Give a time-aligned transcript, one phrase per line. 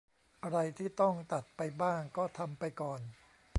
[0.43, 3.01] อะไรที่ต้องตัดไปบ้างก็ทำไปก่อน